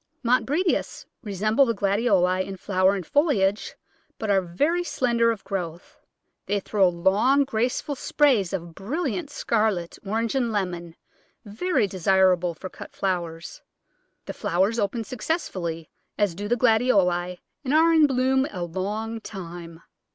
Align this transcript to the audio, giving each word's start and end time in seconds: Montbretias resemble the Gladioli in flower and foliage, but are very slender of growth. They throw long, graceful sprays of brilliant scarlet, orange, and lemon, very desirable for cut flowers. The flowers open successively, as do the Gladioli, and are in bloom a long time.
Montbretias 0.23 1.05
resemble 1.21 1.63
the 1.67 1.75
Gladioli 1.75 2.43
in 2.43 2.57
flower 2.57 2.95
and 2.95 3.05
foliage, 3.05 3.75
but 4.17 4.31
are 4.31 4.41
very 4.41 4.83
slender 4.83 5.29
of 5.29 5.43
growth. 5.43 5.99
They 6.47 6.59
throw 6.59 6.89
long, 6.89 7.43
graceful 7.43 7.93
sprays 7.93 8.51
of 8.51 8.73
brilliant 8.73 9.29
scarlet, 9.29 9.99
orange, 10.03 10.33
and 10.33 10.51
lemon, 10.51 10.95
very 11.45 11.85
desirable 11.85 12.55
for 12.55 12.67
cut 12.67 12.93
flowers. 12.95 13.61
The 14.25 14.33
flowers 14.33 14.79
open 14.79 15.03
successively, 15.03 15.91
as 16.17 16.33
do 16.33 16.47
the 16.47 16.57
Gladioli, 16.57 17.37
and 17.63 17.71
are 17.71 17.93
in 17.93 18.07
bloom 18.07 18.47
a 18.49 18.63
long 18.63 19.21
time. 19.21 19.83